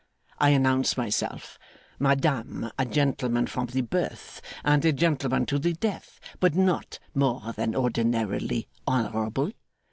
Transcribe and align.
I 0.39 0.49
announce 0.49 0.97
myself, 0.97 1.59
"Madame, 1.99 2.71
a 2.79 2.87
gentleman 2.87 3.45
from 3.45 3.67
the 3.67 3.81
birth, 3.81 4.41
and 4.63 4.83
a 4.83 4.91
gentleman 4.91 5.45
to 5.45 5.59
the 5.59 5.73
death; 5.73 6.19
but 6.39 6.55
not 6.55 6.97
more 7.13 7.53
than 7.55 7.75
ordinarily 7.75 8.67
honourable. 8.87 9.51